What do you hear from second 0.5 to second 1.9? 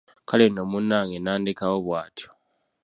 munnange n'andekawo